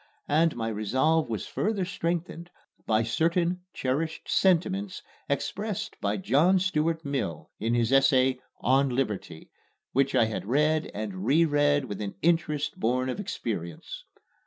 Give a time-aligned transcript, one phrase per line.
[0.29, 2.49] And my resolve was further strengthened
[2.87, 9.51] by certain cherished sentiments expressed by John Stuart Mill in his essay "On Liberty,"
[9.91, 14.03] which I had read and reread with an interest born of experience.